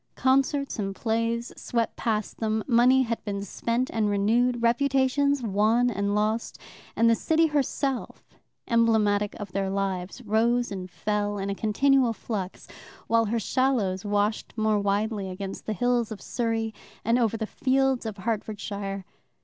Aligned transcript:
Concerts 0.15 0.79
and 0.79 0.95
plays 0.95 1.53
swept 1.55 1.95
past 1.95 2.39
them, 2.39 2.63
money 2.65 3.03
had 3.03 3.23
been 3.23 3.43
spent 3.43 3.87
and 3.93 4.09
renewed, 4.09 4.63
reputations 4.63 5.43
won 5.43 5.91
and 5.91 6.15
lost, 6.15 6.57
and 6.95 7.07
the 7.07 7.13
city 7.13 7.45
herself, 7.45 8.23
emblematic 8.67 9.35
of 9.39 9.51
their 9.51 9.69
lives, 9.69 10.19
rose 10.23 10.71
and 10.71 10.89
fell 10.89 11.37
in 11.37 11.51
a 11.51 11.53
continual 11.53 12.13
flux, 12.13 12.67
while 13.05 13.25
her 13.25 13.39
shallows 13.39 14.03
washed 14.03 14.57
more 14.57 14.79
widely 14.79 15.29
against 15.29 15.67
the 15.67 15.73
hills 15.73 16.11
of 16.11 16.19
Surrey 16.19 16.73
and 17.05 17.19
over 17.19 17.37
the 17.37 17.45
fields 17.45 18.03
of 18.07 18.17
Hertfordshire. 18.17 19.05